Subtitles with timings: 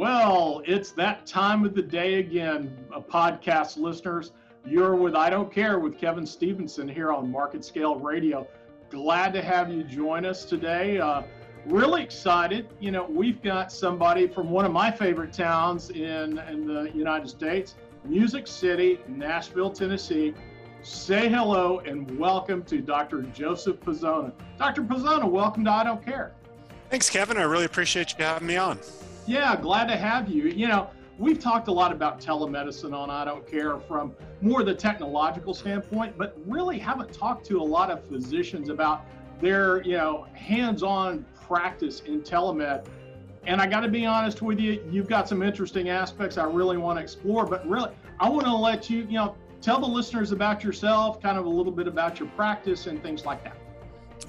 [0.00, 4.32] Well, it's that time of the day again, uh, podcast listeners.
[4.64, 8.48] You're with I Don't Care with Kevin Stevenson here on Market Scale Radio.
[8.88, 10.98] Glad to have you join us today.
[10.98, 11.24] Uh,
[11.66, 12.70] really excited.
[12.80, 17.28] You know, we've got somebody from one of my favorite towns in, in the United
[17.28, 20.32] States, Music City, Nashville, Tennessee.
[20.80, 23.20] Say hello and welcome to Dr.
[23.34, 24.32] Joseph Pazona.
[24.56, 24.80] Dr.
[24.80, 26.32] Pazona, welcome to I Don't Care.
[26.88, 27.36] Thanks, Kevin.
[27.36, 28.78] I really appreciate you having me on.
[29.26, 30.44] Yeah, glad to have you.
[30.44, 34.74] You know, we've talked a lot about telemedicine on I Don't Care from more the
[34.74, 39.04] technological standpoint, but really haven't talked to a lot of physicians about
[39.40, 42.86] their, you know, hands-on practice in telemed.
[43.46, 46.76] And I got to be honest with you, you've got some interesting aspects I really
[46.76, 50.32] want to explore, but really, I want to let you, you know, tell the listeners
[50.32, 53.56] about yourself, kind of a little bit about your practice and things like that.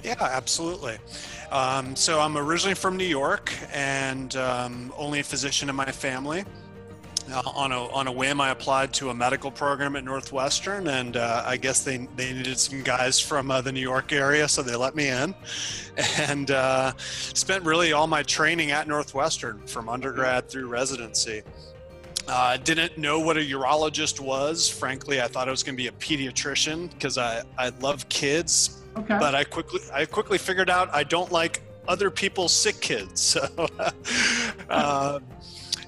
[0.02, 0.98] Yeah, absolutely.
[1.50, 6.44] Um, so I'm originally from New York and um, only a physician in my family.
[7.30, 11.16] Uh, on a on a whim, I applied to a medical program at Northwestern, and
[11.16, 14.60] uh, I guess they they needed some guys from uh, the New York area, so
[14.60, 15.32] they let me in,
[16.18, 21.42] and uh, spent really all my training at Northwestern from undergrad through residency.
[22.28, 24.68] Uh, didn't know what a urologist was.
[24.68, 28.81] Frankly, I thought I was going to be a pediatrician because I, I love kids,
[28.96, 29.18] Okay.
[29.18, 33.36] But I quickly I quickly figured out I don't like other people's sick kids.
[33.42, 33.68] So
[34.68, 35.20] uh,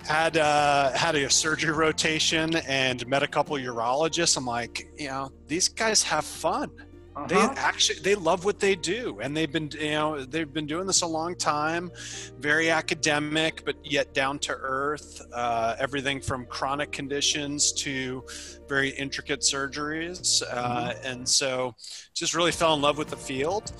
[0.06, 4.36] had uh, had a surgery rotation and met a couple urologists.
[4.36, 6.70] I'm like, you know, these guys have fun.
[7.16, 7.26] Uh-huh.
[7.28, 10.86] They actually they love what they do, and they've been you know they've been doing
[10.86, 11.92] this a long time.
[12.40, 15.22] Very academic, but yet down to earth.
[15.32, 18.24] Uh, everything from chronic conditions to
[18.68, 21.06] very intricate surgeries, uh, mm-hmm.
[21.06, 21.76] and so
[22.14, 23.72] just really fell in love with the field.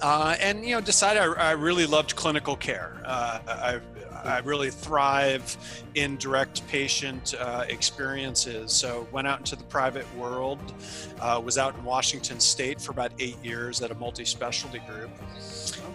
[0.00, 3.00] Uh, and you know decided I, I, really loved clinical care.
[3.04, 3.80] Uh, I
[4.24, 5.56] I really thrive
[5.94, 8.72] in direct patient uh, experiences.
[8.72, 10.58] So went out into the private world,
[11.20, 15.10] uh, was out in Washington State for about eight years at a multi-specialty group,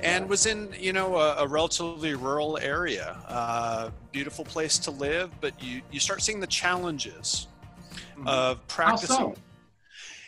[0.04, 3.18] and was in you know a, a relatively rural area.
[3.28, 7.48] Uh, beautiful place to live, but you you start seeing the challenges
[7.92, 8.28] mm-hmm.
[8.28, 9.36] of practicing.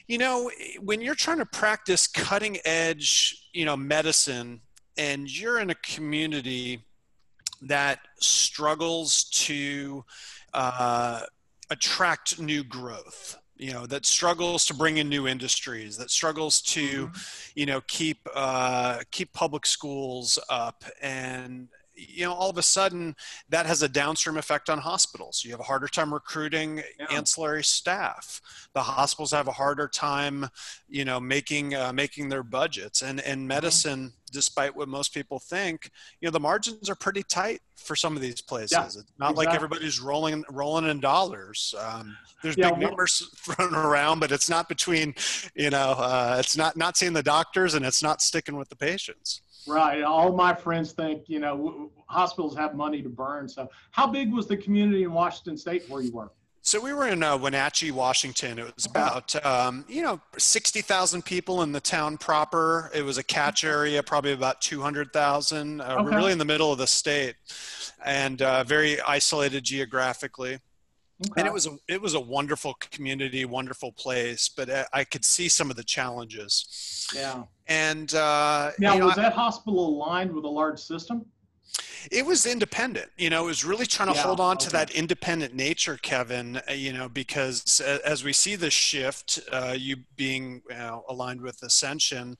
[0.08, 0.52] You know,
[0.82, 4.60] when you're trying to practice cutting edge, you know, medicine,
[4.98, 6.84] and you're in a community
[7.62, 10.04] that struggles to
[10.54, 11.22] uh,
[11.70, 17.08] attract new growth you know that struggles to bring in new industries that struggles to
[17.08, 17.52] mm-hmm.
[17.56, 23.16] you know keep uh, keep public schools up and you know all of a sudden
[23.50, 27.06] that has a downstream effect on hospitals you have a harder time recruiting yeah.
[27.12, 28.42] ancillary staff
[28.74, 30.48] the hospitals have a harder time
[30.88, 33.48] you know making uh, making their budgets and and mm-hmm.
[33.48, 34.32] medicine mm-hmm.
[34.32, 38.22] despite what most people think you know the margins are pretty tight for some of
[38.22, 39.46] these places yeah, it's not exactly.
[39.46, 44.32] like everybody's rolling rolling in dollars um, there's yeah, big well, numbers thrown around but
[44.32, 45.14] it's not between
[45.56, 48.76] you know uh, it's not not seeing the doctors and it's not sticking with the
[48.76, 50.02] patients Right.
[50.02, 53.48] All my friends think, you know, hospitals have money to burn.
[53.48, 56.32] So, how big was the community in Washington State where you were?
[56.64, 58.60] So we were in uh, Wenatchee, Washington.
[58.60, 62.92] It was about um, you know sixty thousand people in the town proper.
[62.94, 65.82] It was a catch area, probably about two hundred thousand.
[65.82, 66.04] Uh, okay.
[66.04, 67.36] We're really in the middle of the state,
[68.06, 70.60] and uh, very isolated geographically.
[71.24, 71.42] Okay.
[71.42, 75.24] And it was a it was a wonderful community, wonderful place, but uh, I could
[75.24, 77.08] see some of the challenges.
[77.16, 77.44] Yeah.
[77.68, 81.26] And uh, now, was know, that hospital aligned with a large system?
[82.12, 83.10] It was independent.
[83.18, 84.66] You know, it was really trying to yeah, hold on okay.
[84.66, 86.60] to that independent nature, Kevin.
[86.70, 91.42] Uh, you know, because as we see the shift, uh, you being you know, aligned
[91.42, 92.38] with Ascension,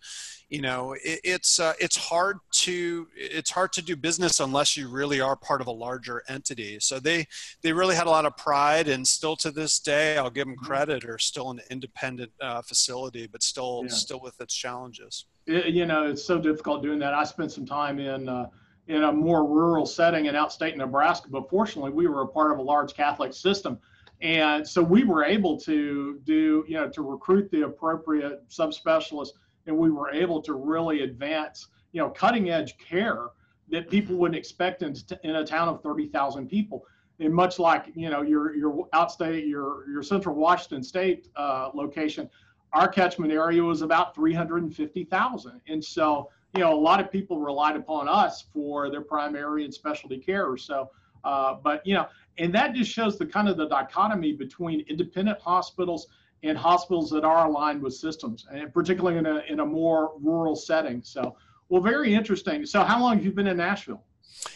[0.52, 4.90] you know it, it's uh, it's hard to it's hard to do business unless you
[4.90, 7.26] really are part of a larger entity so they
[7.64, 10.56] they really had a lot of pride and still to this day i'll give them
[10.56, 10.66] mm-hmm.
[10.66, 13.94] credit are still an independent uh, facility but still yeah.
[13.94, 17.66] still with its challenges it, you know it's so difficult doing that i spent some
[17.66, 18.46] time in uh,
[18.92, 22.58] in a more rural setting in outstate nebraska but fortunately we were a part of
[22.60, 23.78] a large catholic system
[24.22, 29.32] and so we were able to do you know to recruit the appropriate subspecialists
[29.68, 33.28] and we were able to really advance, you know, cutting edge care
[33.70, 36.86] that people wouldn't expect in, in a town of 30,000 people.
[37.20, 42.30] And much like, you know, your, your outstate, your, your central Washington state uh, location,
[42.74, 45.62] our catchment area was about 350,000.
[45.68, 49.74] And so, you know, a lot of people relied upon us for their primary and
[49.74, 50.58] specialty care.
[50.58, 50.90] So,
[51.24, 52.08] uh, but, you know,
[52.38, 56.08] and that just shows the kind of the dichotomy between independent hospitals
[56.44, 60.56] and hospitals that are aligned with systems, and particularly in a, in a more rural
[60.56, 61.02] setting.
[61.04, 61.36] So,
[61.70, 62.66] well, very interesting.
[62.66, 64.04] So, how long have you been in Nashville?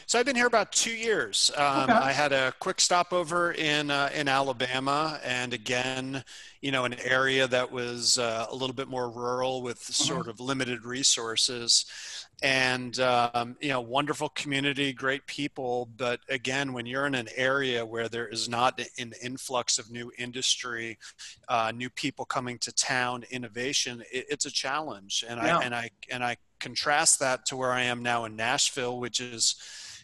[0.08, 1.52] So I've been here about two years.
[1.56, 1.94] Um, Okay.
[1.94, 6.24] I had a quick stopover in uh, in Alabama, and again,
[6.62, 10.40] you know, an area that was uh, a little bit more rural with sort of
[10.40, 11.86] limited resources,
[12.42, 15.88] and um, you know, wonderful community, great people.
[15.98, 20.12] But again, when you're in an area where there is not an influx of new
[20.18, 20.98] industry,
[21.48, 25.24] uh, new people coming to town, innovation, it, it's a challenge.
[25.28, 25.58] And Yeah.
[25.60, 29.20] I and I and I contrast that to where I am now in Nashville, which
[29.20, 29.56] is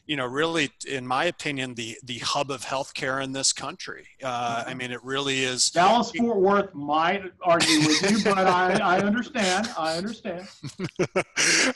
[0.08, 4.08] you know, really, in my opinion, the the hub of healthcare in this country.
[4.22, 4.78] Uh, I Mhm.
[4.78, 5.70] mean, it really is.
[5.70, 9.70] Dallas Fort Worth might argue with you, but I, I understand.
[9.78, 10.48] I understand.
[11.00, 11.24] All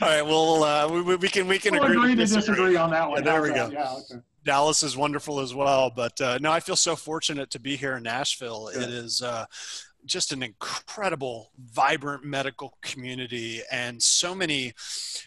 [0.02, 2.90] right, well, uh, we, we- can we can We'll agree, agree to to disagree on
[2.90, 3.24] that one.
[3.24, 3.70] Yeah, there we go.
[3.72, 4.22] Yeah, okay.
[4.44, 7.96] Dallas is wonderful as well, but uh, no, I feel so fortunate to be here
[7.98, 8.70] in Nashville.
[8.74, 8.84] Good.
[8.84, 9.46] It is uh,
[10.06, 14.74] just an incredible, vibrant medical community, and so many,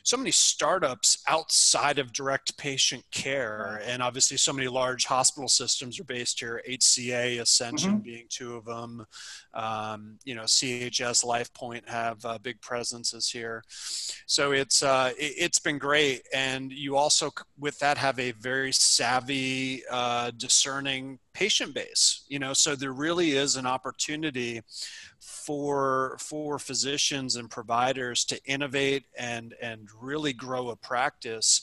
[0.03, 5.99] so many startups outside of direct patient care, and obviously, so many large hospital systems
[5.99, 6.63] are based here.
[6.69, 7.99] HCA, Ascension Mm-hmm.
[7.99, 9.07] being two of them.
[9.55, 13.63] Um, you know, CHS, LifePoint have uh, big presences here.
[14.27, 18.73] So it's uh, it, it's been great, and you also with that have a very
[18.73, 22.25] savvy, uh, discerning patient base.
[22.29, 24.61] You know, so there really is an opportunity
[25.21, 31.61] for for physicians and providers to innovate and and really grow a practice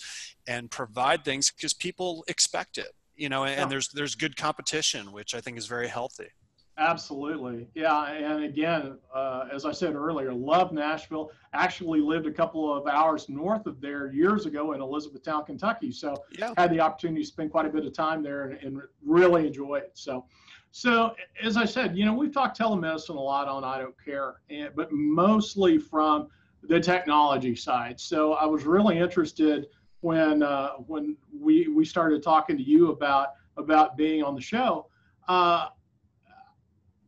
[0.47, 2.91] and provide things because people expect it.
[3.15, 3.65] You know, and Yeah.
[3.65, 6.29] there's there's good competition, which I think is very healthy.
[6.77, 7.69] Absolutely.
[7.73, 8.11] Yeah.
[8.11, 11.31] And again, uh, as I said earlier, love Nashville.
[11.53, 15.91] Actually lived a couple of hours north of there years ago in Elizabethtown, Kentucky.
[15.91, 16.53] So Yeah.
[16.57, 19.77] had the opportunity to spend quite a bit of time there and, and really enjoy
[19.77, 19.91] it.
[19.93, 20.25] So,
[20.71, 24.41] so as I said, you know, we've talked telemedicine a lot on I Don't Care,
[24.49, 26.27] and, but mostly from
[26.63, 27.99] the technology side.
[28.01, 29.67] So I was really interested
[30.01, 34.87] when uh, when we we started talking to you about about being on the show.
[35.27, 35.69] Uh,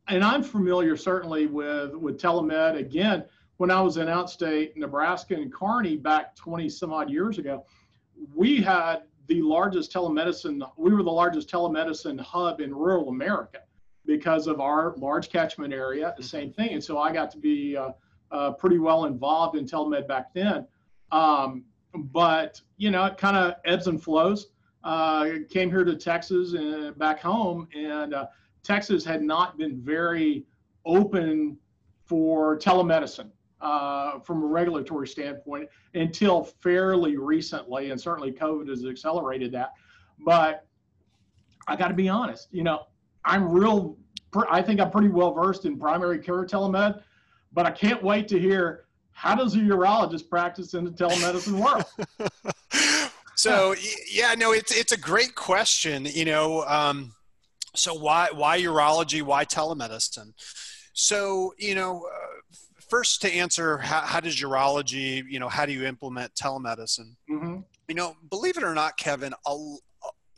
[0.08, 2.78] and I'm familiar certainly with with telemed.
[2.78, 3.26] Again,
[3.58, 7.66] when I was in outstate Nebraska and Kearney back 20 some odd years ago,
[8.36, 10.68] we had the largest telemedicine.
[10.78, 13.60] We were the largest telemedicine hub in rural America
[14.06, 16.14] because of our large catchment area.
[16.16, 17.92] The same thing, and so I got to be uh,
[18.32, 20.66] uh, pretty well involved in telemed back then.
[21.12, 24.48] Um, but you know, it kind of ebbs and flows.
[24.84, 28.28] Uh, came here to Texas and back home, and uh,
[28.68, 30.46] Texas had not been very
[30.86, 31.58] open
[32.06, 33.30] for telemedicine
[33.62, 39.74] uh, from a regulatory standpoint until fairly recently, and certainly COVID has accelerated that.
[40.20, 40.66] But
[41.68, 42.88] I got to be honest, you know,
[43.24, 43.98] I'm real.
[44.50, 47.02] I think I'm pretty well versed in primary care telemed,
[47.54, 51.86] but I can't wait to hear how does a urologist practice in the telemedicine world.
[53.36, 53.76] so
[54.12, 56.06] yeah, no, it's it's a great question.
[56.06, 57.14] You know, um,
[57.78, 59.22] so why why urology?
[59.22, 60.34] Why telemedicine?
[60.94, 62.56] So you know, uh,
[62.90, 65.24] first to answer how, how does urology?
[65.30, 67.16] You know, how do you implement telemedicine?
[67.28, 69.80] hmm You know, believe it or not, Kevin, I'll,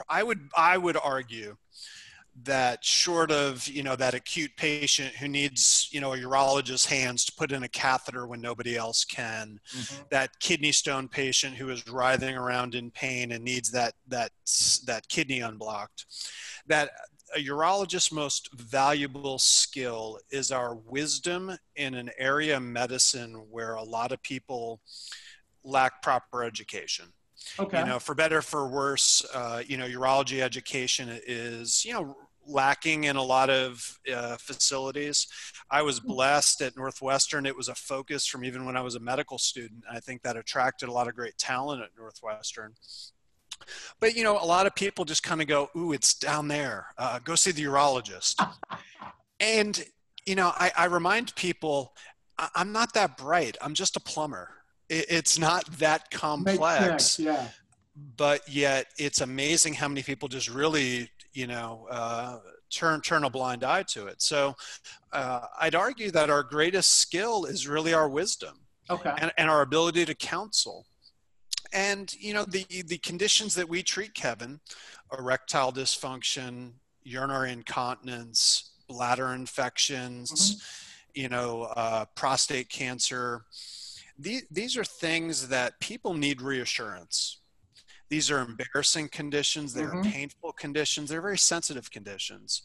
[0.08, 1.58] I would I would argue
[2.44, 7.26] that short of you know that acute patient who needs you know a urologist's hands
[7.26, 9.60] to put in a catheter when nobody else can
[10.10, 14.32] that kidney stone patient who is writhing around in pain and needs that that
[14.86, 16.06] that kidney unblocked
[16.68, 16.92] that
[17.36, 23.84] a urologist's most valuable skill is our wisdom in an area of medicine where a
[23.84, 24.80] lot of people
[25.64, 27.06] lack proper education
[27.58, 27.80] Okay.
[27.80, 32.16] you know for better for worse uh, you know urology education is you know
[32.50, 35.28] lacking in a lot of uh, facilities.
[35.70, 37.46] I was blessed at northwestern.
[37.46, 40.38] It was a focus from even when i was a medical student i think that
[40.38, 42.74] attracted a lot of great talent at northwestern.
[44.00, 46.88] But you know a lot of people just kind of go ooh it's down there.
[46.98, 48.36] Uh, go see the urologist.
[49.40, 49.84] And
[50.26, 51.94] you know i, I remind people
[52.38, 53.58] I, i'm not that bright.
[53.62, 54.50] I'm just a plumber.
[54.90, 57.20] It, it's not that complex sense.
[57.20, 57.48] Yeah.
[58.18, 61.10] but yet it's amazing how many people just really
[61.40, 62.38] you know uh,
[62.70, 64.22] turn turn a blind eye to it.
[64.22, 64.56] So
[65.14, 68.56] uh, i'd argue that our greatest skill is really our wisdom
[68.92, 69.14] Okay.
[69.22, 70.86] and, and our ability to counsel.
[71.72, 74.60] And you know the the conditions that we treat kevin
[75.18, 76.54] erectile dysfunction
[77.04, 78.44] urinary incontinence
[78.88, 80.30] bladder infections
[81.22, 81.52] you know
[81.84, 83.26] uh, prostate cancer
[84.26, 87.18] these, these are things that people need reassurance
[88.10, 90.12] these are embarrassing conditions they're Mhm.
[90.12, 92.64] painful conditions they're very sensitive conditions.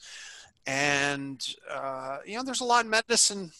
[0.67, 3.53] And uh, you know there's a lot in medicine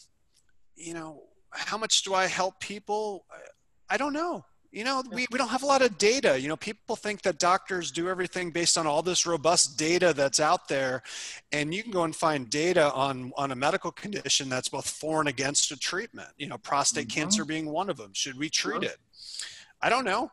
[0.75, 3.25] you know how much do i help people?
[3.31, 4.45] I- i don't know.
[4.71, 6.37] You know we, we don't have a lot of data.
[6.41, 10.39] You know people think that doctors do everything based on all this robust data that's
[10.39, 11.01] out there
[11.53, 15.19] and you can go and find data on on a medical condition that's both for
[15.21, 16.29] and against a treatment.
[16.37, 17.19] You know prostate mm-hmm.
[17.21, 18.11] cancer being one of them.
[18.13, 18.91] Should we treat sure.
[18.91, 18.97] it?
[19.81, 20.31] I don't know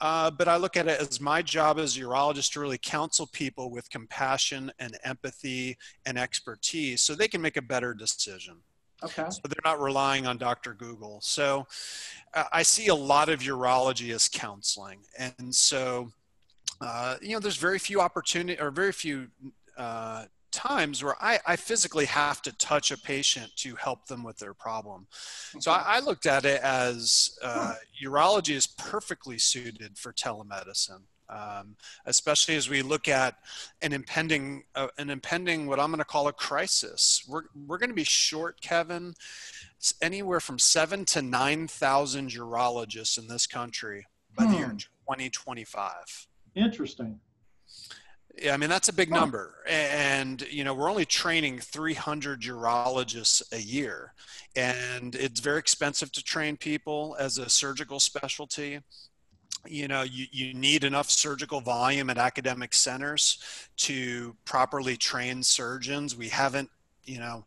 [0.00, 3.26] uh, but I look at it as my job as a urologist to really counsel
[3.26, 8.56] people with compassion and empathy and expertise so they can make a better decision.
[9.02, 9.26] Okay.
[9.28, 10.74] So they're not relying on Dr.
[10.74, 11.20] Google.
[11.20, 11.66] So
[12.32, 15.00] uh, I see a lot of urology as counseling.
[15.18, 16.10] And so,
[16.80, 19.28] uh, you know, there's very few opportunity or very few
[19.76, 20.24] uh,
[20.54, 24.54] times where I, I, physically have to touch a patient to help them with their
[24.54, 25.06] problem.
[25.58, 31.02] So I, I looked at it as uh, urology is perfectly suited for telemedicine.
[31.26, 33.36] Um, especially as we look at
[33.80, 37.24] an impending, uh, an impending, what I'm going to call a crisis.
[37.26, 39.14] We're we're going to be short, Kevin,
[40.02, 44.06] anywhere from seven to nine thousand urologists in this country
[44.36, 44.52] by hmm.
[44.52, 46.26] the year 2025.
[46.54, 47.18] Interesting.
[48.40, 53.42] Yeah, I mean that's a big number, and you know we're only training 300 urologists
[53.52, 54.12] a year,
[54.56, 58.80] and it's very expensive to train people as a surgical specialty.
[59.66, 63.38] You know, you, you need enough surgical volume at academic centers
[63.78, 66.14] to properly train surgeons.
[66.16, 66.68] We haven't,
[67.04, 67.46] you know,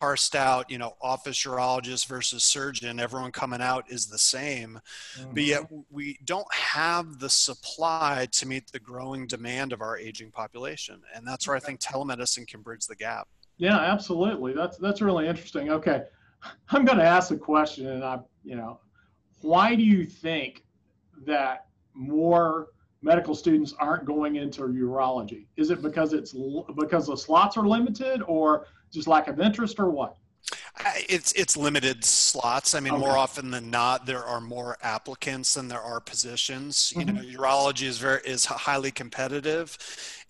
[0.00, 4.80] parsed out, you know, office urologist versus surgeon, everyone coming out is the same.
[5.16, 5.34] Mm-hmm.
[5.34, 5.80] But yet mm-hmm.
[5.90, 11.00] we don't have the supply to meet the growing demand of our aging population.
[11.14, 13.28] And that's where I think telemedicine can bridge the gap.
[13.56, 14.52] Yeah, absolutely.
[14.52, 15.70] That's that's really interesting.
[15.70, 16.02] Okay.
[16.70, 18.80] I'm going to ask a question and I, you know,
[19.40, 20.64] why do you think
[21.26, 22.68] that more
[23.02, 25.46] medical students aren't going into urology?
[25.56, 26.34] Is it because it's
[26.76, 30.16] because the slots are limited or just lack of interest or what?
[31.08, 32.74] It's it's limited slots.
[32.74, 33.00] I mean, okay.
[33.00, 36.92] more often than not, there are more applicants than there are positions.
[36.96, 37.00] Mm-hmm.
[37.00, 39.76] You know, urology is very is highly competitive,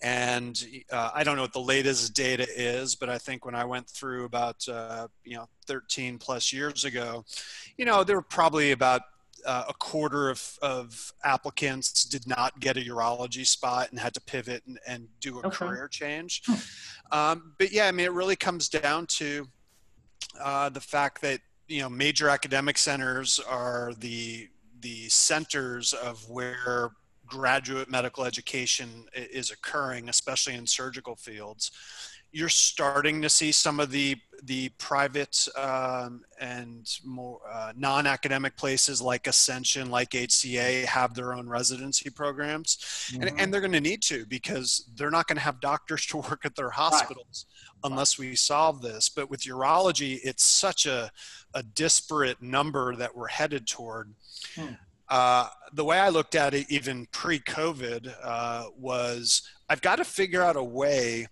[0.00, 0.60] and
[0.90, 3.88] uh, I don't know what the latest data is, but I think when I went
[3.90, 7.24] through about uh, you know 13 plus years ago,
[7.76, 9.02] you know, there were probably about
[9.46, 14.20] uh, a quarter of, of applicants did not get a urology spot and had to
[14.20, 15.50] pivot and, and do a okay.
[15.50, 16.42] career change.
[16.46, 16.54] Hmm.
[17.12, 19.46] Um, but yeah, I mean, it really comes down to
[20.40, 24.48] uh, the fact that you know major academic centers are the
[24.80, 26.90] the centers of where
[27.26, 31.70] graduate medical education is occurring, especially in surgical fields
[32.32, 39.02] you're starting to see some of the the private um, and more uh, non-academic places
[39.02, 42.76] like Ascension, like HCA, have their own residency programs,
[43.10, 43.22] mm-hmm.
[43.22, 46.18] and, and, they're going to need to because they're not going to have doctors to
[46.18, 47.46] work at their hospitals
[47.82, 47.90] right.
[47.90, 49.08] unless we solve this.
[49.08, 51.10] But with urology, it's such a
[51.54, 54.14] a disparate number that we're headed toward.
[54.54, 54.74] Hmm.
[55.08, 60.42] Uh, the way I looked at it, even pre-COVID, uh, was I've got to figure
[60.42, 61.28] out a way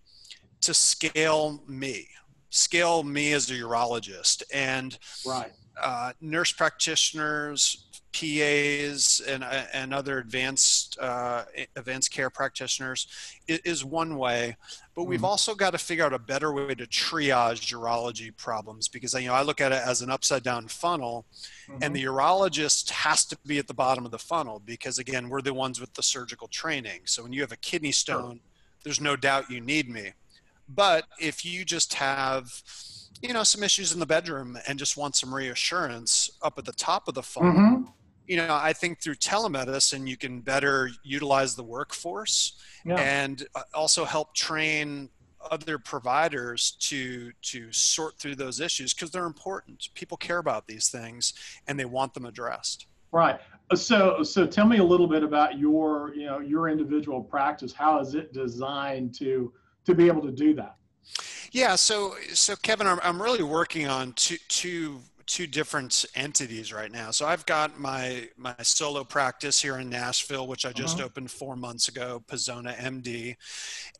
[0.62, 2.08] to scale me,
[2.50, 5.52] scale me as a urologist, and right.
[5.82, 7.86] uh, nurse practitioners,
[8.16, 11.44] PAs, and and other advanced uh,
[11.76, 13.06] advanced care practitioners
[13.46, 14.56] is one way,
[14.94, 15.26] but we've mm-hmm.
[15.26, 19.34] also got to figure out a better way to triage urology problems because you know
[19.34, 21.26] I look at it as an upside down funnel,
[21.68, 21.82] mm-hmm.
[21.82, 25.42] and the urologist has to be at the bottom of the funnel because again we're
[25.42, 27.00] the ones with the surgical training.
[27.04, 28.40] So when you have a kidney stone, sure.
[28.84, 30.12] there's no doubt you need me.
[30.68, 32.52] But if you just have,
[33.22, 36.72] you know, some issues in the bedroom and just want some reassurance up at the
[36.72, 37.90] top of the phone, mm-hmm.
[38.26, 42.96] you know, I think through telemedicine you can better utilize the workforce yeah.
[42.96, 45.10] and uh, also help train
[45.50, 49.88] other providers to to sort through those issues because they're important.
[49.94, 51.34] People care about these things
[51.66, 52.86] and they want them addressed.
[53.12, 53.40] Right.
[53.74, 57.72] So so tell me a little bit about your you know your individual practice.
[57.72, 59.52] How is it designed to
[59.86, 60.76] to be able to do that?
[61.52, 66.90] Yeah, so so Kevin, I'm, I'm really working on two two two different entities right
[66.90, 67.10] now.
[67.10, 71.06] So I've got my my solo practice here in Nashville, which I just uh-huh.
[71.06, 73.36] opened four months ago, Pazona MD,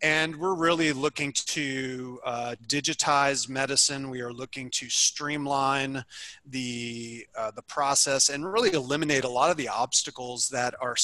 [0.03, 4.09] and we're really looking to uh, digitize medicine.
[4.09, 6.05] We are looking to streamline
[6.45, 10.97] the uh, the process and really eliminate a lot of the obstacles that are,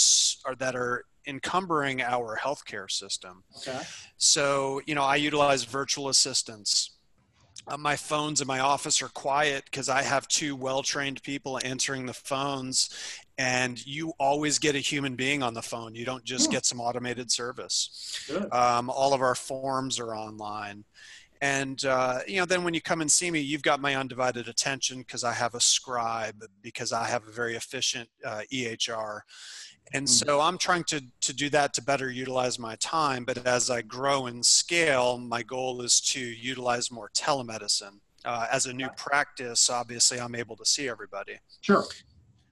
[0.44, 3.44] are that are encumbering our healthcare system.
[3.58, 3.80] Okay.
[4.16, 6.90] So, you know, I utilize virtual assistants.
[7.68, 11.60] Uh, my phones in my office are quiet because I have two well trained people
[11.64, 12.90] answering the phones,
[13.38, 15.94] and you always get a human being on the phone.
[15.94, 16.52] You don't just hmm.
[16.52, 18.28] get some automated service.
[18.50, 20.84] Um, all of our forms are online.
[21.40, 24.46] and uh, you know then when you come and see me you've got my undivided
[24.48, 29.24] attention because i have a scribe because i have a very efficient uh, ehr
[29.94, 30.26] and Mm-hmm.
[30.28, 33.82] so i'm trying to to do that to better utilize my time but as i
[33.82, 39.68] grow and scale my goal is to utilize more telemedicine uh, as a new practice
[39.70, 41.84] obviously i'm able to see everybody Sure.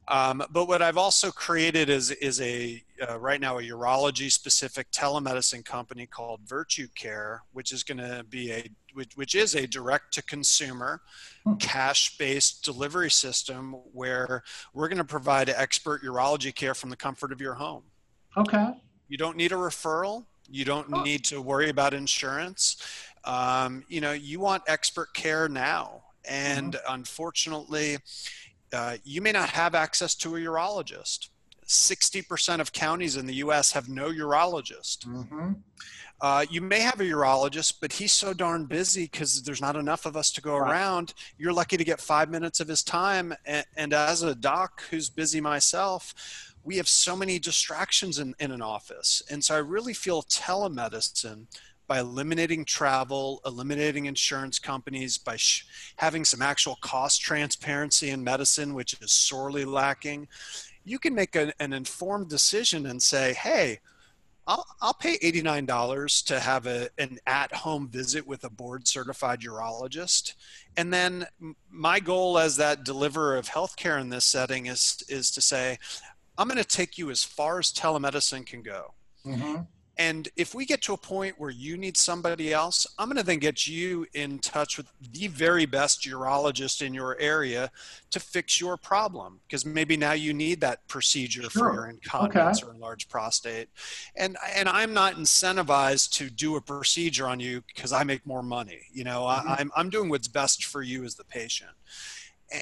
[0.09, 4.91] Um, but what I've also created is is a uh, right now a urology specific
[4.91, 10.13] telemedicine company called VirtuCare, which is going to be a which, which is a direct
[10.15, 11.01] to consumer
[11.45, 11.55] Hmm.
[11.55, 14.43] cash based delivery system where
[14.75, 17.83] we're going to provide expert urology care from the comfort of your home.
[18.37, 18.75] Okay.
[19.09, 20.27] You don't need a referral.
[20.51, 22.77] You don't need to worry about insurance.
[23.25, 27.97] Um, you know, you want expert care now, and unfortunately
[28.73, 31.29] uh, you may not have access to a urologist.
[31.67, 35.07] 60% of counties in the US have no urologist.
[35.07, 35.53] Mm-hmm.
[36.21, 40.05] Uh, you may have a urologist, but he's so darn busy because there's not enough
[40.05, 40.71] of us to go Right.
[40.71, 41.15] around.
[41.39, 43.33] You're lucky to get five minutes of his time.
[43.47, 46.13] And, and as a doc who's busy myself,
[46.63, 49.23] we have so many distractions in, in an office.
[49.31, 51.47] And so I really feel telemedicine
[51.91, 55.67] by eliminating travel, eliminating insurance companies, by sh-
[55.97, 60.29] having some actual cost transparency in medicine, which is sorely lacking,
[60.85, 63.81] you can make a, an informed decision and say, hey,
[64.47, 69.41] I'll, I'll pay $89 to have a, an at home visit with a board certified
[69.41, 70.35] urologist.
[70.77, 71.27] And then
[71.73, 75.77] my goal as that deliverer of healthcare in this setting is, is to say,
[76.39, 78.95] I'm going to take you as far as telemedicine can go.
[79.27, 79.63] Mm-hmm.
[79.99, 83.23] And if we get to a point where you need somebody else, I'm going to
[83.23, 87.71] then get you in touch with the very best urologist in your area
[88.11, 89.41] to fix your problem.
[89.47, 91.51] Because maybe now you need that procedure Sure.
[91.51, 93.69] for your incontinence or enlarged prostate.
[94.17, 98.43] And and I'm not incentivized to do a procedure on you because I make more
[98.43, 98.81] money.
[98.93, 99.47] You know, Mhm.
[99.47, 101.73] I, I'm I'm doing what's best for you as the patient.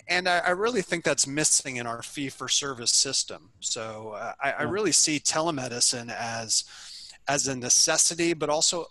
[0.07, 3.51] And I, I really think that's missing in our fee for service system.
[3.61, 6.65] So uh, I, I really see telemedicine as
[7.29, 8.87] as a necessity, but also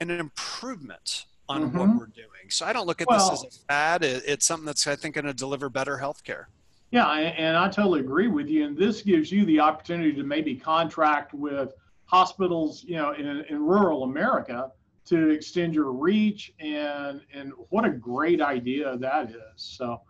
[0.00, 1.98] an improvement on what Mhm.
[1.98, 2.48] we're doing.
[2.48, 4.02] So I don't look at Well- this as a fad.
[4.02, 6.46] It's something that's I think going to deliver better healthcare.
[6.90, 8.66] Yeah, and and I totally agree with you.
[8.66, 11.72] And this gives you the opportunity to maybe contract with
[12.06, 14.70] hospitals, you know, in, in rural America
[15.06, 16.52] to extend your reach.
[16.60, 19.36] And and what a great idea that is.
[19.56, 20.00] So,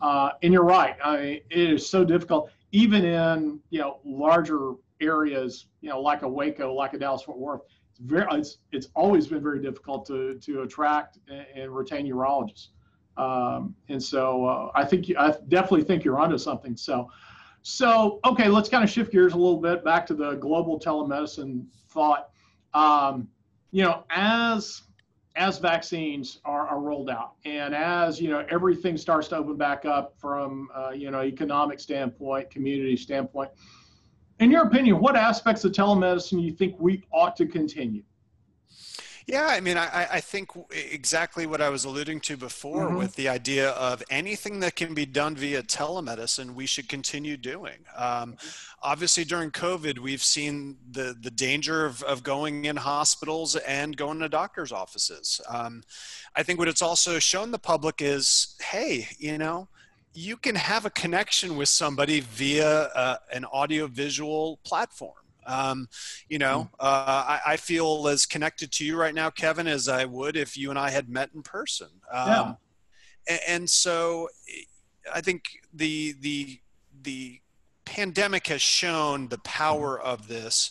[0.00, 0.96] uh, and you're right.
[1.04, 6.22] I mean, it is so difficult, even in you know larger areas, you know, like
[6.22, 7.62] a Waco, like a Dallas Fort Worth.
[7.90, 12.68] It's very it's it's always been very difficult to to attract and, retain urologists.
[13.16, 16.76] Um, and so uh, I think I definitely think you're onto something.
[16.76, 17.10] So,
[17.60, 21.66] so okay, let's kind of shift gears a little bit back to the global telemedicine
[21.90, 22.30] thought.
[22.72, 23.28] Um,
[23.70, 24.82] you know, as
[25.36, 29.84] as vaccines are, are rolled out, and as you know, everything starts to open back
[29.84, 33.50] up from uh, you know economic standpoint, community standpoint.
[34.42, 38.02] In your opinion, what aspects of telemedicine do you think we ought to continue?
[39.24, 42.98] Yeah, I mean, I, I think exactly what I was alluding to before Mhm.
[42.98, 47.84] with the idea of anything that can be done via telemedicine, we should continue doing.
[47.94, 48.36] Um,
[48.82, 54.18] obviously, during COVID, we've seen the, the danger of, of going in hospitals and going
[54.18, 55.40] to doctor's offices.
[55.48, 55.84] Um,
[56.34, 59.68] I think what it's also shown the public is hey, you know,
[60.14, 65.14] you can have a connection with somebody via uh, an audio-visual platform.
[65.46, 65.88] Um,
[66.28, 70.04] you know, uh, I, I feel as connected to you right now, Kevin, as I
[70.04, 71.88] would if you and I had met in person.
[72.10, 72.54] Um, Yeah.
[73.48, 74.28] And so,
[75.12, 76.60] I think the the
[77.02, 77.40] the
[77.84, 80.70] pandemic has shown the power of this.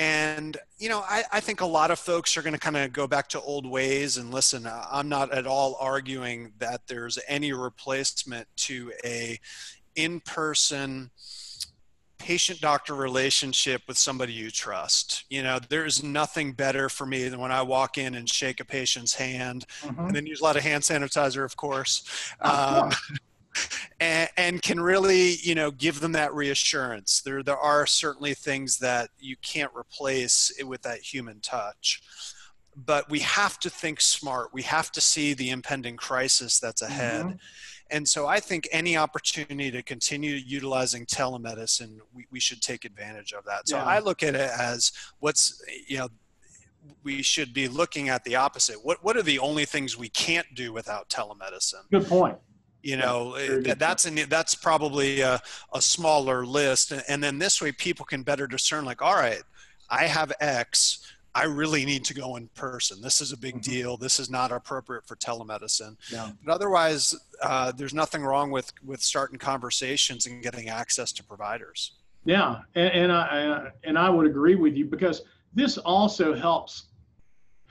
[0.00, 2.90] And, you know, I, I think a lot of folks are going to kind of
[2.90, 4.16] go back to old ways.
[4.16, 9.38] And listen, I'm not at all arguing that there's any replacement to a
[9.96, 11.10] in-person
[12.16, 15.24] patient doctor relationship with somebody you trust.
[15.28, 18.64] You know, there's nothing better for me than when I walk in and shake a
[18.64, 20.06] patient's hand Mhm.
[20.06, 22.02] and then use a lot of hand sanitizer, of course.
[22.40, 22.90] Um,
[24.00, 27.22] and, and can really, you know, give them that reassurance.
[27.22, 32.02] There, there are certainly things that you can't replace with that human touch.
[32.76, 34.50] But we have to think smart.
[34.52, 37.26] We have to see the impending crisis that's ahead.
[37.26, 37.38] Mhm.
[37.90, 43.32] And so I think any opportunity to continue utilizing telemedicine, we, we should take advantage
[43.32, 43.68] of that.
[43.68, 43.84] So Yeah.
[43.84, 46.08] I look at it as what's, you know,
[47.02, 48.84] we should be looking at the opposite.
[48.84, 51.90] What, what are the only things we can't do without telemedicine?
[51.90, 52.38] Good point.
[52.82, 55.40] You know, eh, that's an, that's probably a,
[55.74, 56.92] a smaller list.
[56.92, 59.42] And, and then this way people can better discern like, all right,
[59.90, 61.00] I have X,
[61.34, 63.00] I really need to go in person.
[63.00, 63.70] This is a big mm-hmm.
[63.70, 63.96] deal.
[63.96, 65.96] This is not appropriate for telemedicine.
[66.44, 71.92] But otherwise, uh, there's nothing wrong with with starting conversations and getting access to providers.
[72.24, 75.22] Yeah, and, and I and I would agree with you because
[75.54, 76.86] this also helps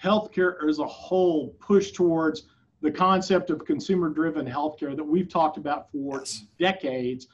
[0.02, 2.44] healthcare as a whole push towards
[2.82, 6.46] the concept of consumer-driven healthcare that we've talked about for yes.
[6.58, 7.28] decades.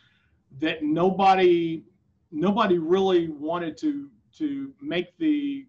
[0.59, 1.83] That nobody
[2.31, 5.65] nobody really wanted to to make the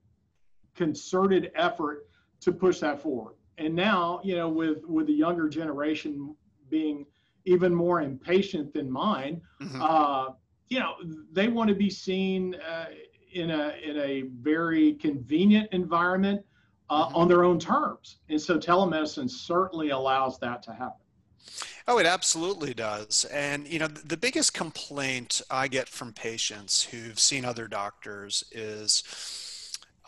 [0.74, 2.08] concerted effort
[2.40, 3.34] to push that forward.
[3.58, 6.34] And now, you know, with with the younger generation
[6.68, 7.06] being
[7.44, 9.80] even more impatient than mine, mm-hmm.
[9.82, 10.28] uh,
[10.68, 10.94] you know,
[11.32, 12.86] they want to be seen uh,
[13.32, 16.44] in a in a very convenient environment
[16.90, 17.16] uh, mm-hmm.
[17.16, 18.16] on their own terms.
[18.28, 21.00] And so telemedicine certainly allows that to happen.
[21.88, 23.24] Oh, it absolutely does.
[23.26, 29.04] And, you know, the biggest complaint I get from patients who've seen other doctors is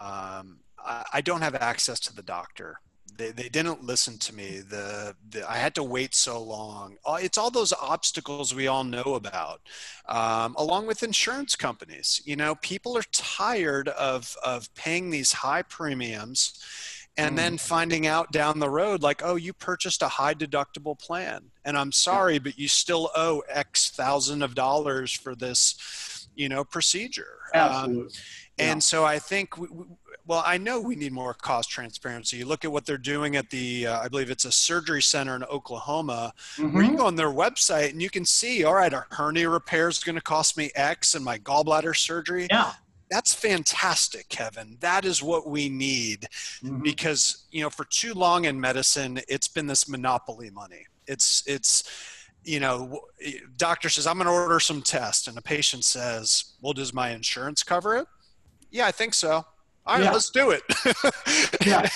[0.01, 2.81] um, I, I don't have access to the doctor
[3.19, 7.19] they, they didn't listen to me the, the i had to wait so long uh,
[7.21, 9.61] it's all those obstacles we all know about
[10.09, 15.63] um, along with insurance companies you know people are tired of of paying these high
[15.63, 16.65] premiums
[17.19, 17.61] and then mm.
[17.61, 21.93] finding out down the road like oh you purchased a high deductible plan and i'm
[21.93, 27.61] sorry but you still owe x thousand of dollars for this you know procedure um,
[27.61, 28.03] Absolutely.
[28.03, 28.09] Um,
[28.61, 28.81] and yeah.
[28.81, 29.67] so i think we,
[30.29, 32.37] well, I know we need more cost transparency.
[32.37, 35.35] You look at what they're doing at the, uh, I believe it's a surgery center
[35.35, 36.75] in Oklahoma, mm-hmm.
[36.75, 39.89] where you go on their website and you can see, all right, a hernia repair
[39.89, 42.47] is going to cost me X and my gallbladder surgery.
[42.51, 42.73] Yeah.
[43.11, 44.77] That's fantastic, Kevin.
[44.81, 46.27] That is what we need
[46.63, 46.83] mm-hmm.
[46.83, 50.85] because, you know, for too long in medicine, it's been this monopoly money.
[51.07, 51.85] It's, it's,
[52.45, 53.01] you know,
[53.57, 55.27] doctor says, I'm going to order some tests.
[55.27, 58.07] And the patient says, well, does my insurance cover it?
[58.71, 59.47] Yeah, I think so
[59.89, 60.13] all right, yeah.
[60.13, 60.63] let's do it.
[61.67, 61.89] yeah.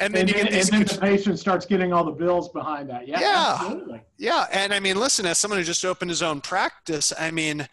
[0.00, 3.08] And then, and, then, and then, the patient starts getting all the bills behind that.
[3.08, 4.00] Yeah, yeah, absolutely.
[4.16, 7.66] Yeah, and I mean, listen, as someone who just opened his own practice, I mean,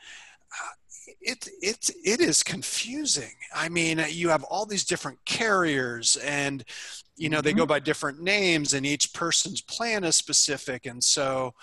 [1.25, 3.33] it it it is confusing.
[3.53, 6.63] I mean, you have all these different carriers, and
[7.15, 7.45] you know mm-hmm.
[7.45, 11.53] they go by different names, and each person's plan is specific, and so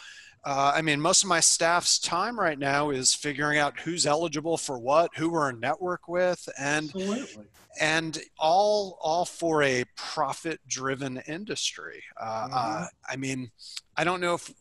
[0.44, 4.57] uh, I mean, most of my staff's time right now is figuring out who's eligible
[4.57, 7.44] for what, who we're in network with, and Absolutely.
[7.81, 12.02] and all all for a profit-driven industry.
[12.20, 12.55] Uh, mm-hmm.
[12.55, 13.52] uh, I mean,
[13.96, 14.52] I don't know if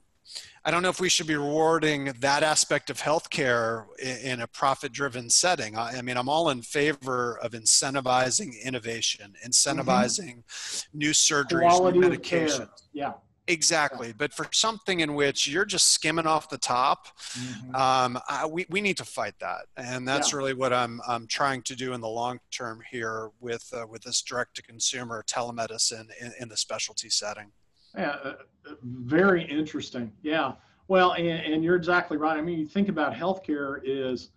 [0.64, 4.48] I don't know if we should be rewarding that aspect of healthcare in, in a
[4.48, 5.76] profit-driven setting.
[5.76, 9.50] I, I, mean, I'm all in favor of incentivizing innovation, mm-hmm.
[9.50, 10.98] incentivizing mm-hmm.
[11.00, 12.70] new surgeries, Quality new medications.
[12.94, 13.14] Yeah
[13.52, 14.14] Exactly.
[14.18, 17.76] But for something in which you're just skimming off the top, mm-hmm.
[17.76, 19.66] um, I, we, we need to fight that.
[19.76, 20.38] And that's yeah.
[20.38, 24.04] really what I'm, I'm trying to do in the long term here with, uh, with
[24.04, 27.52] this direct to consumer telemedicine in, in the specialty setting.
[27.98, 28.36] Yeah, uh,
[28.70, 30.14] uh, very interesting.
[30.24, 30.54] Yeah.
[30.88, 32.38] Well, and, and you're exactly right.
[32.38, 34.30] I mean, you think about healthcare is,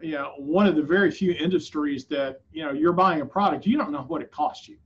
[0.00, 3.64] you know, one of the very few industries that, you know, you're buying a product,
[3.64, 4.76] you don't know what it costs you.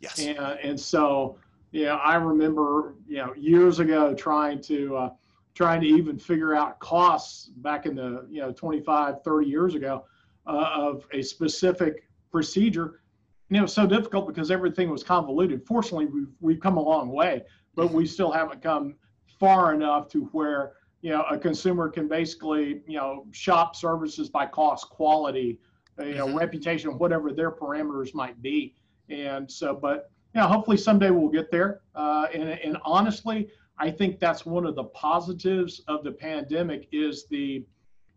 [0.00, 0.18] Yes.
[0.18, 1.38] And, and so,
[1.82, 5.10] know, I remember, you know, years ago trying to uh,
[5.54, 10.04] trying to even figure out costs back in the, you know, 25, 30 years ago
[10.46, 13.00] uh, of a specific procedure.
[13.48, 15.64] And it was so difficult because everything was convoluted.
[15.66, 18.96] Fortunately, we've, we've come a long way, but we still haven't come
[19.38, 24.46] far enough to where, you know, a consumer can basically, you know, shop services by
[24.46, 25.60] cost, quality,
[26.00, 26.38] you know, mm-hmm.
[26.38, 28.74] reputation, whatever their parameters might be.
[29.08, 31.80] And so, but yeah, hopefully someday we'll get there.
[31.94, 37.26] Uh, and, and honestly, I think that's one of the positives of the pandemic is
[37.26, 37.64] the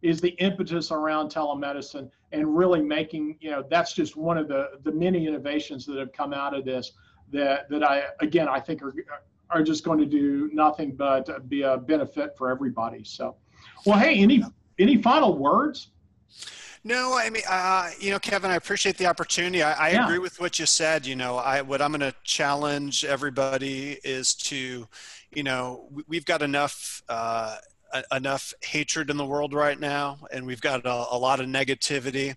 [0.04, 4.80] is the impetus around telemedicine and really making you know that's just one of the
[4.84, 6.92] the many innovations that have come out of this
[7.32, 8.94] that that I again I think are
[9.50, 13.04] are just going to do nothing but be a benefit for everybody.
[13.04, 13.36] So,
[13.86, 14.44] well, hey, any
[14.78, 15.90] any final words?
[16.88, 19.62] No, I mean, uh, you know, Kevin, I appreciate the opportunity.
[19.62, 20.06] I, I yeah.
[20.06, 21.06] agree with what you said.
[21.06, 24.88] You know, I what I'm going to challenge everybody is to,
[25.32, 27.04] you know, we've got enough.
[27.10, 27.58] Uh,
[28.12, 32.36] enough hatred in the world right now, and we've got a, a lot of negativity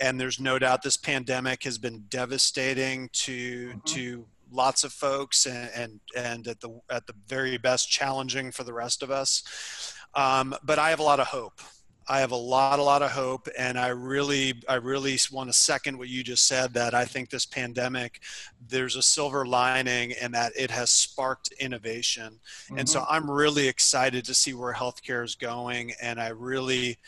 [0.00, 3.78] and there's no doubt this pandemic has been devastating to mm-hmm.
[3.84, 8.64] to lots of folks and, and and at the at the very best challenging for
[8.64, 11.60] the rest of us um, but i have a lot of hope
[12.08, 15.52] I have a lot, a lot of hope, and I really, I really want to
[15.52, 16.74] second what you just said.
[16.74, 18.20] That I think this pandemic,
[18.68, 22.40] there's a silver lining, and that it has sparked innovation.
[22.64, 22.78] Mm-hmm.
[22.78, 23.14] And so mm-hmm.
[23.14, 26.98] I'm really excited to see where healthcare is going, and I really,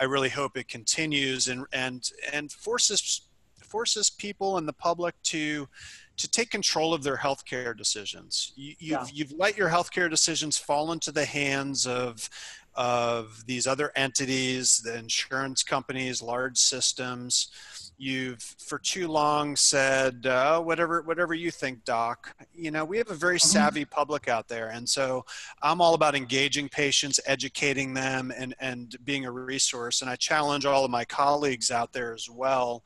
[0.00, 3.22] I really hope it continues and and and forces
[3.62, 5.68] forces people and the public to
[6.16, 8.52] to take control of their healthcare decisions.
[8.54, 9.06] You, you've yeah.
[9.12, 12.30] you've let your healthcare decisions fall into the hands of
[12.76, 17.50] of these other entities, the insurance companies, large systems.
[17.96, 22.34] You've for too long said uh, whatever whatever you think doc.
[22.52, 23.48] You know we have a very mm-hmm.
[23.48, 25.24] savvy public out there and so
[25.62, 30.64] i'm all about engaging patients educating them and and being a resource and i challenge
[30.64, 32.82] all of my colleagues out there as well.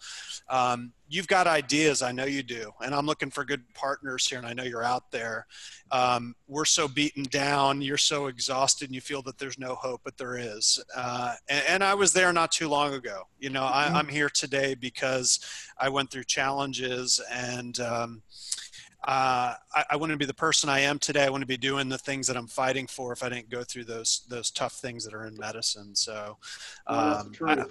[0.49, 4.39] Um, you've got ideas i know you do and i'm looking for good partners here
[4.39, 5.47] and i know you're out there
[5.91, 10.01] um, we're so beaten down you're so exhausted and you feel that there's no hope
[10.05, 13.65] but there is uh, and, and, i was there not too long ago you know
[13.65, 14.09] I, am mm-hmm.
[14.11, 15.41] here today because
[15.79, 18.23] i went through challenges and um,
[19.05, 21.25] uh, I, I wouldn't be the person I am today.
[21.25, 23.85] I wouldn't be doing the things that I'm fighting for if I didn't go through
[23.85, 25.95] those those tough things that are in medicine.
[25.95, 26.37] So,
[26.87, 27.67] um, well,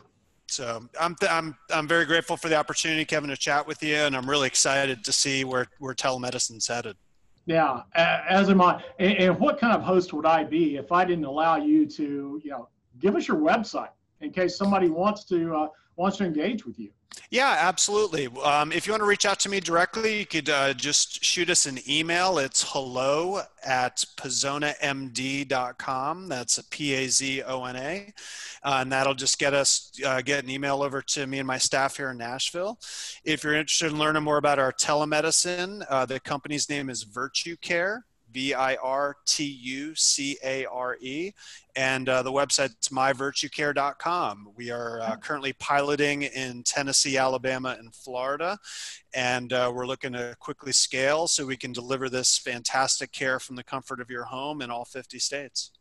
[0.49, 4.15] so I'm, I'm, I'm very grateful for the opportunity, Kevin, to chat with you, and
[4.15, 6.95] I'm really excited to see where, where telemedicine's headed.
[7.45, 8.83] Yeah, as am I.
[8.99, 12.41] And, and what kind of host would I be if I didn't allow you to,
[12.43, 12.67] you know,
[12.99, 16.91] give us your website in case somebody wants to uh, wants to engage with you?
[17.29, 18.27] Yeah, absolutely.
[18.41, 21.49] Um, if you want to reach out to me directly, you could uh, just shoot
[21.49, 22.37] us an email.
[22.37, 26.29] It's hello at pazonamd.com.
[26.29, 28.13] That's a P A Z O N A.
[28.63, 31.57] Uh, and that'll just get us, uh, get an email over to me and my
[31.57, 32.79] staff here in Nashville.
[33.25, 38.03] If you're interested in learning more about our telemedicine, uh, the company's name is VirtuCare.
[38.31, 41.33] V I R T U C A R E.
[41.75, 44.49] And uh, the website's myvirtucare.com.
[44.55, 48.57] We are uh, currently piloting in Tennessee, Alabama, and Florida.
[49.13, 53.55] And uh, we're looking to quickly scale so we can deliver this fantastic care from
[53.55, 55.71] the comfort of your home in all 50 states.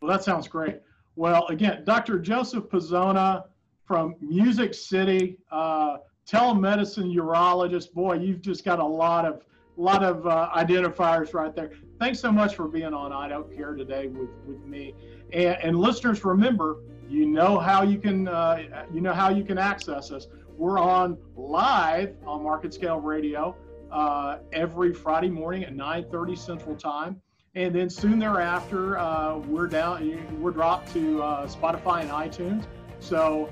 [0.00, 0.80] Well, that sounds great.
[1.16, 2.18] Well, again, Dr.
[2.18, 3.44] Joseph Pazona
[3.84, 5.96] from Music City, uh,
[6.30, 7.92] telemedicine urologist.
[7.92, 9.42] Boy, you've just got a lot of
[9.78, 11.70] a lot of uh, identifiers right there.
[12.00, 14.94] Thanks so much for being on I Don't Care today with, with me.
[15.32, 19.56] And, and listeners, remember, you know how you can uh, you know how you can
[19.56, 20.26] access us.
[20.56, 23.56] We're on live on Market Scale Radio
[23.90, 27.20] uh, every Friday morning at 9:30 Central Time,
[27.54, 32.66] and then soon thereafter uh, we're down we're dropped to uh, Spotify and iTunes.
[33.00, 33.50] So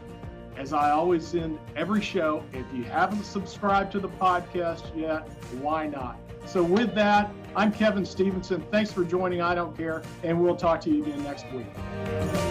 [0.57, 5.29] as I always in every show, if you haven't subscribed to the podcast yet,
[5.61, 6.19] why not?
[6.47, 8.65] So, with that, I'm Kevin Stevenson.
[8.71, 12.46] Thanks for joining I Don't Care, and we'll talk to you again next week.